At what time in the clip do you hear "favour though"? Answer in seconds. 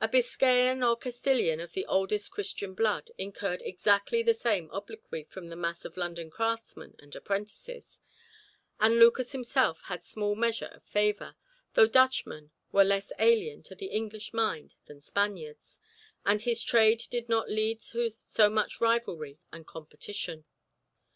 10.84-11.88